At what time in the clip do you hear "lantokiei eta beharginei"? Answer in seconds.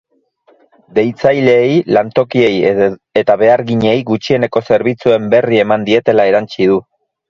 1.97-3.95